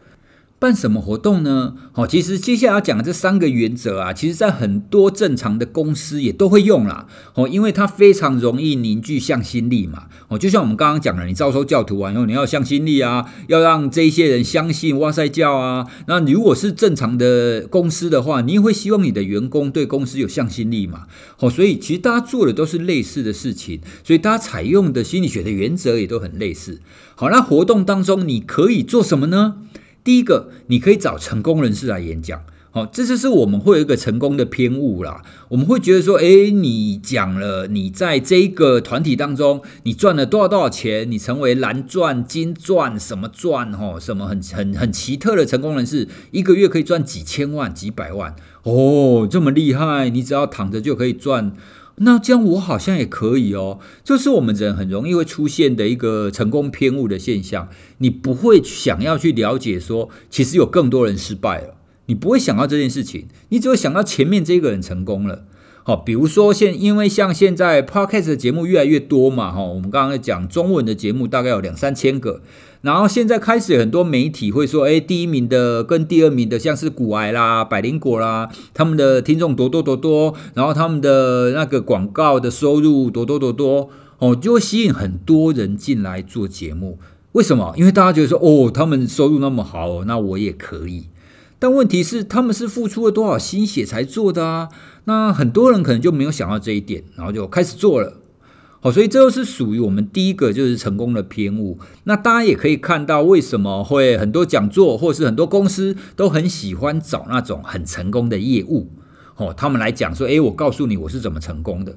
[0.62, 1.74] 办什么活动呢？
[1.90, 7.08] 好，其实接下来要讲的这三个原则啊，其实在很多正常的公司也都会用啦。
[7.34, 10.04] 哦，因为它非常容易凝聚向心力嘛。
[10.28, 15.88] 哦，就像我们刚刚讲的，你招收教徒完以后，你要向心力啊，要让这些人相信哇塞教啊。
[16.06, 21.08] 那如果是正常的公司的话，你也会希望你的员工对公司有向心力嘛。
[21.40, 26.80] 哦，所以其实大家做的都是类似的事情，所以大家采用的心理学的原则也都很类似。
[27.16, 29.56] 好，那活动当中你可以做什么呢？
[30.04, 32.42] 第一个，你可以找成功人士来演讲
[32.74, 35.22] 好，这就是我们会有一个成功的偏误啦。
[35.50, 51.52] 我们会觉得说，诶，你讲了你在这个团体当中，你赚了多少多少钱，你成为蓝钻、金钻什么钻，哈，什么很很很奇特的成功人士，一个月可以赚几千万、几百万，哦，这么厉害，你只要躺着就可以赚。
[51.96, 57.68] 那这样我好像也可以哦，这是我们人很容易会出现的一个成功偏误的现象。
[57.98, 61.74] 你不会想要去了解说，其实有更多人失败了。
[62.06, 65.44] 你不会想到这件事情，你只会想到前面这个人成功了。
[65.84, 72.40] 好，比如说现因为像现在 Podcast 的节目越来越多嘛，哈，我们刚刚在讲中文的节目大概有两三千个，
[72.82, 86.98] 然后现在开始很多媒体会说，哎，第一名的跟第二名的，像是股癌啦、百灵果啦，他们的听众多多多多，然后他们的那个广告的收入多多多多，哦，就会吸引很多人进来做节目。
[87.32, 87.72] 为什么？
[87.76, 91.06] 因为大家觉得说，哦，他们收入那么好，那我也可以。
[91.60, 94.68] 但问题是，他们是付出了多少心血才做的啊？
[95.04, 98.14] 那很多人可能就没有想到这一点，然后就开始做了。
[98.84, 101.78] 好，所以这又是属于我们第一个就是成功的偏误。
[102.02, 108.90] 那大家也可以看到，为什么会很多讲座或是很多公司都很喜欢找那种很成功的业务，
[109.36, 111.96] 哦，他们来讲说，诶，我告诉你我是怎么成功的。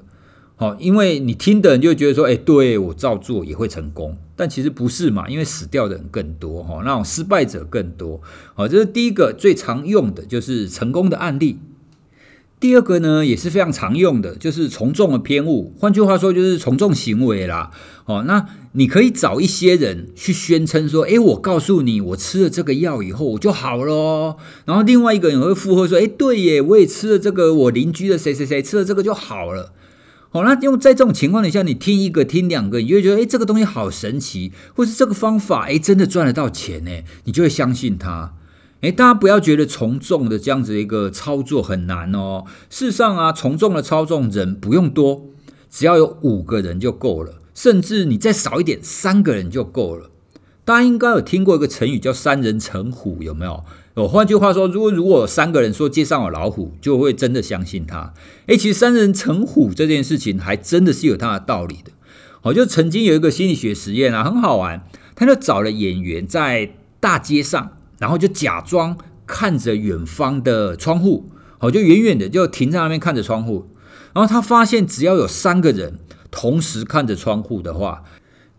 [0.54, 8.20] 好，因为你听的人就觉得说，哎，对，我照做也会成功，但其实不是嘛，因为死掉的人更多，哈，那种失败者更多。
[8.54, 11.58] 好，这是第一个最常用的，就是成功的案例。
[12.58, 15.74] 第二个呢，也是非常常用的，就是从众的偏误。
[15.78, 17.70] 换句话说，就是从众行为啦。
[18.06, 24.36] 哦，那你可以找一些人去宣称说，哎，我告诉你，我吃了这个药以后我就好了。
[24.64, 29.72] 然后另外一个人会附和说，哎，对耶，我也吃了这个，我邻居的谁谁谁吃了这个就好了。
[30.30, 36.90] 好，那用在这种情况底下，你听一个、听两个，你就会觉得，哎，这个东西好神奇，或是这个方法，哎，真的赚得到钱呢，
[37.24, 38.32] 你就会相信它。
[38.82, 42.44] 哎，大家不要觉得从众的这样子一个操作很难哦。
[42.68, 45.26] 事实上啊，从众的操纵人不用多，
[45.70, 50.10] 只要有五个人就够了，甚至你再少一点，三个人就够了。
[50.64, 53.64] 大家应该有听过一个成语叫“三人成虎”，有没有？
[53.94, 58.12] 哦，换句话说，如果如果有三个人说街上有老虎，就会真的相信他。
[58.46, 61.92] 诶，其实三人成虎这件事情还真的是有它的道理的。
[62.40, 64.86] 好，就曾经有一个心理学实验啊，很好玩。
[65.14, 73.66] 他就找了演员在大街上，然后就假装看着远方的窗户，好，就远远的就停在那边看着窗户。
[74.12, 75.98] 然后他发现，只要有三个人
[76.30, 78.02] 同时看着窗户的话，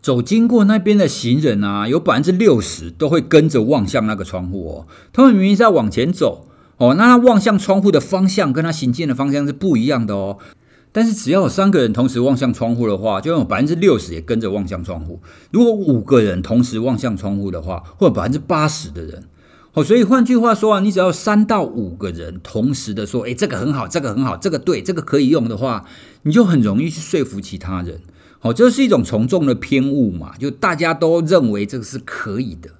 [0.02, 4.88] 走经过那边的行人啊，有百分之六十都会跟着望向那个窗户哦。
[5.12, 6.48] 他们明明在往前走
[6.78, 10.38] 哦，那他望向窗户的方向跟他行进的方向是不一样的哦。
[10.98, 15.20] 但是只要有三个人同时望向窗户的话，就有百分之六十也跟着望向窗户。
[15.52, 19.26] 如果五个人同时望向窗户的话，会有百分之八十的人。
[19.74, 25.86] 哦，所以换句话说啊，你只要三到五个人同时的说，诶，这个很好，这个很好，这个对，这个可以用的话，
[26.24, 28.02] 你就很容易去说服其他人。
[28.40, 32.72] 好，这是一种从众的偏误嘛，就大家都认为这个是可以的。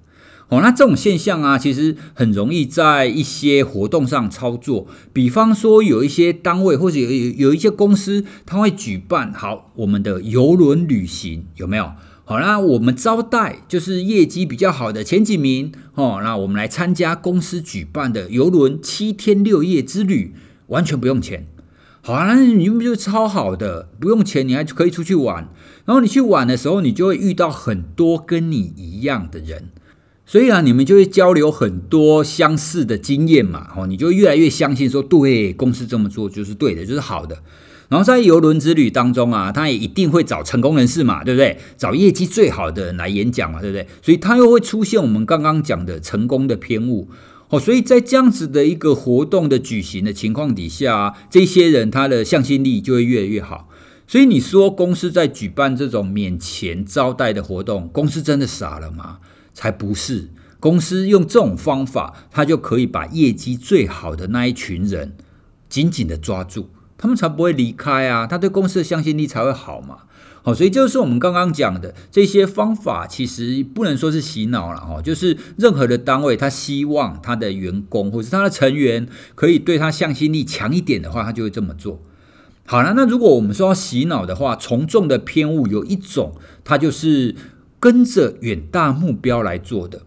[0.48, 4.86] 哦，那这种现象啊，其实很容易在一些活动上操作。
[5.12, 11.92] 比方说，有一些单位或者有有一些公司，他会举办好我们的游轮旅行，有没有？
[12.24, 20.34] 好，那我们招待就是业绩比较好的前几名哦，那我们来参加公司举办的游轮七天六夜之旅，
[20.68, 21.46] 完全不用钱。
[22.00, 25.48] 好啊，那你们就超好的，不用钱，你还可以出去玩。
[25.84, 29.70] 然后你去玩的时候，你就会遇到很多跟你一样的人，
[30.30, 33.68] 所以啊，你们就会交流很多相似的经验嘛。
[33.74, 37.38] 哦，你就越来越相信说，对，公司这么做就是对的，就是好的。
[37.88, 41.56] 然后在邮轮之旅当中啊，他也一定会找成功人士嘛，对不对？
[41.78, 43.86] 找业绩最好的人来演讲嘛，对不对？
[44.02, 47.08] 所以他又会出现我们刚刚讲的成功的偏误。
[47.48, 53.70] 哦，所以在这样子的一个活动的举行的情况底下，这些人他的向心力就会越来越好。
[54.06, 59.20] 所以你说公司在举办这种免钱招待的活动，公司真的傻了吗？
[59.58, 60.28] 才不是，
[60.60, 65.16] 公司用这种方法，他就可以把业绩最好的那一群人
[65.68, 69.98] 紧紧的抓住，他们才不会离开啊，他对公司的向心力才会好嘛。
[70.44, 82.00] 好，所以就是我们刚刚讲的这些方法，其实不能说是洗脑了哈，就是任何的单位，他希望他的员工或是他的成员可以对他向心力强一点的话，他就会这么做。
[82.64, 87.34] 好了，那如果我们说要洗脑的话，从众的偏误有一种，它就是
[87.80, 90.02] 跟着远大目标来做的。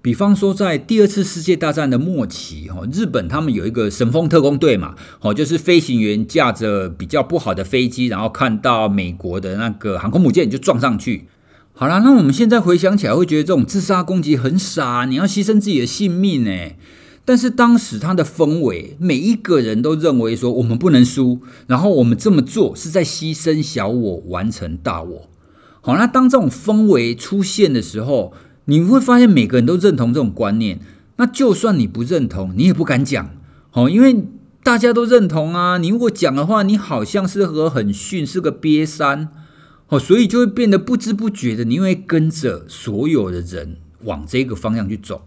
[0.00, 11.26] 比方说，在第二次世界大战的末期，哈，日本他们有一个神风特工队嘛，哦，就是飞行员驾着比较不好的飞机，然后看到美国的那个航空母舰就撞上去。
[11.72, 16.50] 好啦，那我们现在回想起来，会觉得这种自杀攻击很傻，你要牺牲自己的性命呢？
[17.24, 25.28] 但是当时他的氛围，每一个人都认为说我们不能输，然后我们这么做是在牺牲小我，完成大我。
[25.88, 28.34] 好，那当这种氛围出现的时候，
[28.66, 30.80] 你会发现每个人都认同这种观念。
[31.16, 33.30] 那就算你不认同，你也不敢讲。
[33.70, 34.26] 好，因为
[34.62, 35.78] 大家都认同啊。
[35.78, 39.30] 你如果讲的话，你好像是和很逊，是个瘪三。
[39.88, 45.22] 哦，所以就会变得不知不觉的，你会跟着所有的人往这个方向去走。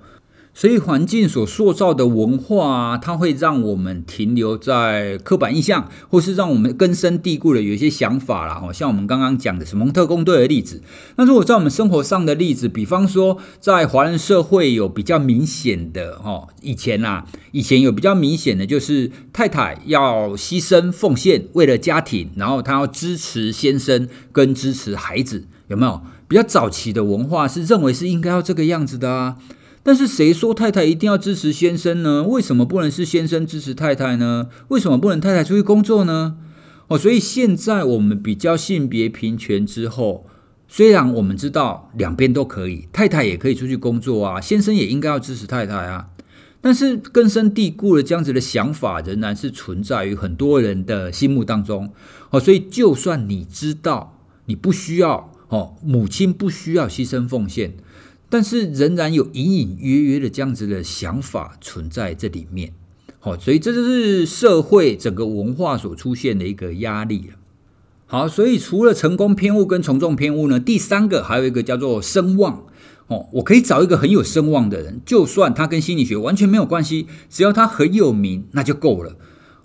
[0.54, 8.56] 所以环境所塑造的文化啊，它会让我们停留在刻板印象，或是让我们根深蒂固的有一些想法啦。
[8.56, 10.82] 哈，像我们刚刚讲的什么特工队的例子。
[11.16, 26.02] 那如果在我们生活上的例子，比方说在华人社会有比较明显的哦，以前啊，以前有比较明显的就是太太要牺牲奉献为了家庭，然后她要支持先生跟支持孩子，有没有？
[26.28, 29.38] 比较早期的文化是认为是应该要这个样子的啊。
[29.84, 32.24] 但是谁说太太一定要支持先生呢？
[32.24, 34.48] 为什么不能是先生支持太太呢？
[34.68, 36.38] 为什么不能太太出去工作呢？
[36.88, 40.28] 哦，所以现在我们比较性别平权之后，
[40.68, 46.10] 虽然我们知道两边都可以，太太也可以出去工作啊，先生也应该要支持太太啊，
[46.62, 51.92] 但是根深蒂固的这样子的想法仍然是存在于很多人的心目当中。
[52.30, 57.74] 哦，所以就算你知道你不需要哦，母亲不需要牺牲奉献。
[58.32, 62.72] 但是仍然有隐隐约约的这样子的想法存在这里面，
[63.20, 67.32] 好，所以这就是社会整个文化所出现的一个压力。
[68.06, 72.64] 好，所以除了成功偏误跟从众偏误呢，第三个还有一个叫做声望。
[73.08, 79.18] 哦，我可以找一个很有声望的人，就算他跟心理学完全没有关系，只要他很有名，那就够了。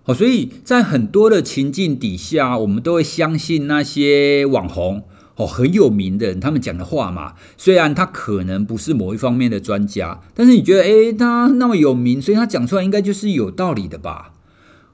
[0.02, 5.04] 好，所以在很多的情境底下，我们都会相信那些网红。
[5.36, 14.32] 哦，很有名的人，他们讲的话嘛，虽然他可能不是某一方面的专家，但是你觉得，诶，他那么有名，所以他讲出来应该就是有道理的吧？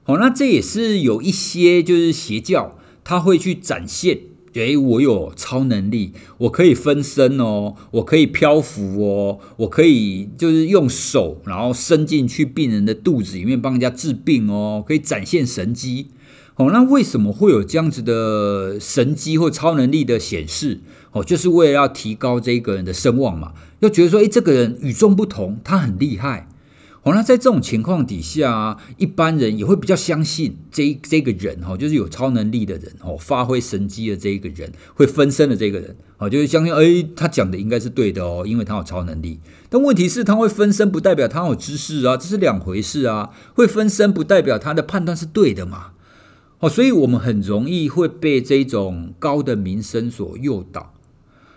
[0.05, 4.19] 哦，那这也是有一些就是邪教，他会去展现，
[4.55, 16.07] 诶，我有超能力，我可以分身哦，我可以漂浮哦，我可以就是用手然后伸进去病人的肚子里面帮人家治病哦，可以展现神迹。
[16.55, 20.81] 哦，那为什么会有这样子的神机或超能力的显示？
[21.11, 26.47] 哦，就是为了要提高这个人的声望嘛，要觉得说，诶，这个人与众不同，他很厉害。
[27.01, 39.39] 哦，那在这种情况底下，一般人也会比较相信这这个人，哈，就是有超能力的人，哦，发挥神机的这一个人，会分身的这个人，哦，就是相信，诶，他讲的应该是对的哦，因为他有超能力。
[39.69, 43.31] 但问题是，他会分身不代表他有知识啊，这是两回事啊。
[43.55, 45.87] 会分身不代表他的判断是对的嘛。
[46.63, 50.93] 哦，所以我们很容易会被这种高的名声所诱导。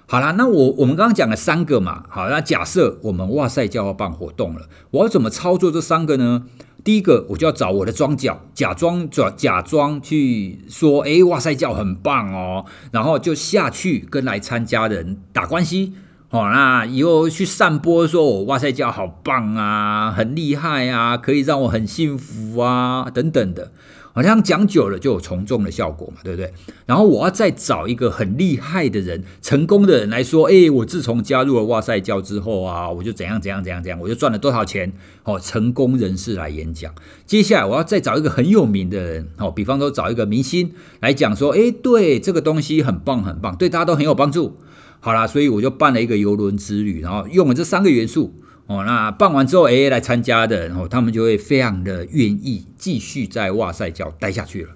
[0.06, 6.46] 好啦，那我我们刚刚讲了三个嘛，好，那假设我们哇塞教要办活动了，我要怎么操作这三个呢？
[6.82, 15.92] 第一个，我就要找我的桩脚，假装假假装去说，哎，哇塞教很棒哦，然后就下去跟来参加的人打关系。
[16.30, 23.70] 哦，那以后去散播说我哇塞教好棒啊，很厉害啊，可以让我很幸福啊，等等的。
[24.16, 26.50] 好像讲久了就有从众的效果嘛，对不对？
[26.86, 34.90] 然后我要再找一个很厉害的人、成功的人来说，诶，我自从加入了哇塞教之后啊，我就怎样怎样怎样怎样，我就赚了多少钱。
[35.24, 36.94] 哦，成功人士来演讲。
[37.26, 44.56] 接下来我要再找一个很有名的人，哦，比方说找一个明星来讲说，诶，对，这个东西很棒很棒，对大家都很有帮助。
[45.00, 48.34] 好啦，所以我就办了一个游轮之旅，然后用了这三个元素。
[48.66, 54.70] 哦，那办完之后，哎，来参加的，然后他们就会非常的愿意继续在哇塞教待下去了。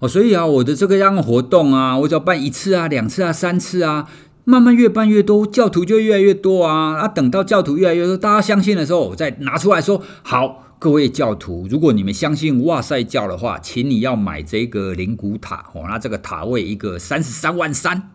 [0.00, 4.08] 哦，所以啊，我的这个样的活动啊，我只要办一次啊、两次啊、三次啊，
[4.44, 6.96] 慢慢越办越多，教徒就越来越多啊。
[6.96, 15.66] 啊，等到教徒越来越多，大家相信的时候，我再拿出来说，好，各位教徒，如果你们相信哇塞教的话，请你要买这个灵骨塔。
[15.72, 18.10] 哦，那这个塔位一个三十三万三。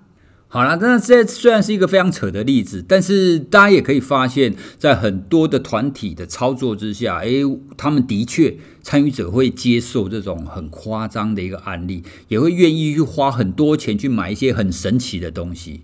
[0.56, 7.44] 好了，那这虽然是一个非常扯的例子，但是大家也可以发现，在很多的团体的操作之下，诶，
[7.76, 15.82] 他们的确参与者会接受这种很夸张的一个案例，也会愿意去花很多钱去买一些很神奇的东西。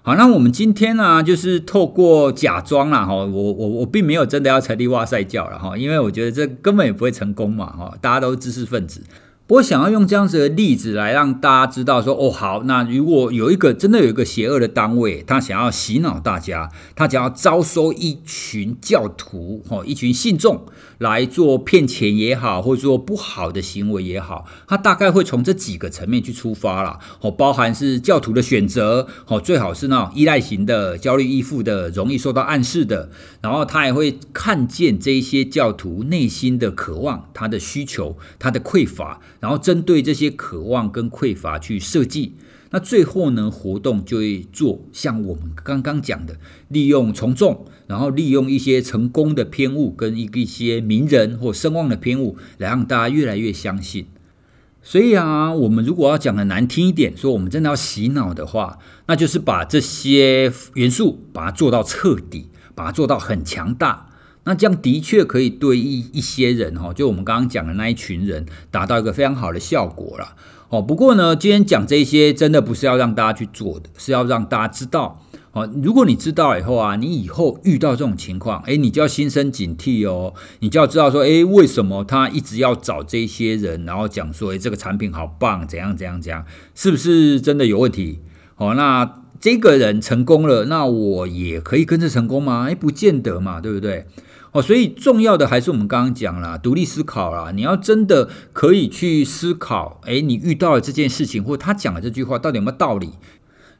[0.00, 9.02] 好，那我们今天呢，就是透过假装啦，哈，我我我并没有真的要成立哇塞教了哈，因为我觉得这根本也不会成功嘛，哈，大家都是知识分子。
[9.50, 20.66] 我想要用这样子的例子来让大家知道说，哦，好，那如果有一个真的有一个邪恶的单位，他想要洗脑大家，他想要招收一群教徒，哦，一群信众
[20.98, 39.20] 来做骗钱也好，或者说不好的行为也好，他大概会从这几个层面去出发啦，哦，包含是教徒的选择，哦，最好是那种依赖型的、焦虑依附的、容易受到暗示的，然后他也会看见这一些教徒内心的渴望、他的需求、他的匮乏。
[39.40, 42.34] 然后针对这些渴望跟匮乏去设计，
[42.70, 46.36] 那最后呢，活动就会做像我们刚刚讲的，
[46.68, 54.06] 利用从众，然后利用一些成功的偏误跟一一些名人或声望的偏误，来让大家越来越相信。
[54.82, 64.09] 所以啊，我们如果要讲的难听一点，说我们真的要洗脑的话，那就是把这些元素把它做到彻底，把它做到很强大。
[64.44, 70.34] 那这样的确可以对一一些人哈，就我们刚刚讲的那一群人，达到一个非常好的效果了。
[70.70, 75.20] 哦，不过呢，今天讲这些真的不是要让大家去做的，是要让大家知道。
[75.52, 80.32] 哦，如果你知道以后啊，你以后遇到这种情况，诶，你就要心生警惕哦。
[80.60, 88.20] 你就要知道说，诶，为什么他一直要找这些人，然后讲说，诶，这个产品好棒，怎样怎样怎样，是不是真的有问题？
[88.58, 92.66] 哦，那这个人成功了，那我也可以跟着成功吗？
[92.68, 94.06] 诶，不见得嘛，对不对？
[94.52, 97.52] 哦，所以重要的还是我们刚刚讲了，独立思考啦。
[97.52, 103.10] 你要真的可以去思考，诶，你遇到了这件事情，或他讲的这句话到底有没有道理？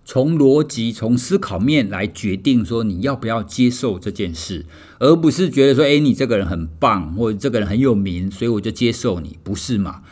[0.05, 4.65] 从逻辑、从思考面来决定说你要不要接受这件事，
[4.99, 10.03] 而不是觉得说，诶，你这个人很棒，或者这个人很有名，所以我就接受你，不是嘛？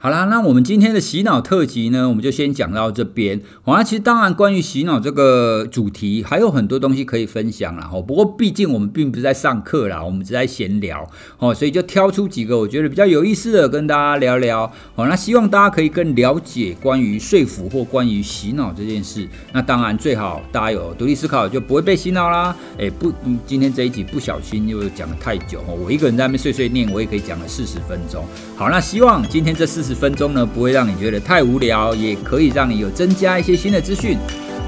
[0.00, 3.40] 好啦，那我们今天的洗脑特辑呢，我们就先讲到这边。
[3.62, 7.90] 好啦，其实当然关于洗脑这个主题还有很多东西可以分享啦。
[7.92, 11.04] 哦，不过毕竟我们并不是在上课啦，我们只在闲聊
[11.38, 14.72] 哦，所以就挑出几个我觉得比较有意思的跟大家聊聊。
[14.94, 19.26] 好，那希望大家可以更了解关于说服或关于洗脑这件事。
[19.52, 22.54] 那当然最好大家有独立思考，就不会被洗脑啦。
[22.76, 23.12] 诶，不，
[23.44, 28.24] 今天这一集不小心又讲了太久哦，我一个人在那边碎碎念，我也可以讲了四十分钟。
[28.56, 34.18] 好，那希望今天这四十分钟呢，不会让你觉得太无聊，也可以让你有增加一些新的资讯。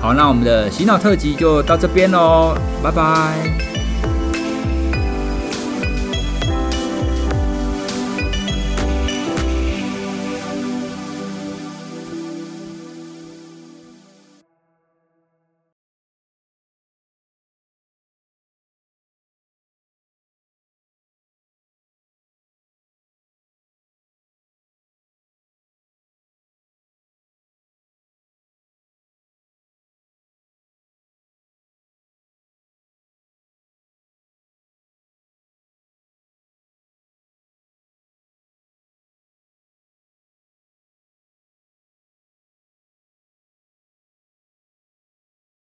[0.01, 3.80] 好，那我们的洗脑特辑就到这边喽，拜拜。